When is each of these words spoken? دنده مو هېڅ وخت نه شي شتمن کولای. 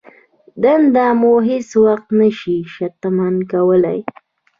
دنده 0.61 1.05
مو 1.19 1.33
هېڅ 1.47 1.69
وخت 1.85 2.07
نه 2.19 2.27
شي 2.39 2.57
شتمن 2.73 3.35
کولای. 3.51 3.99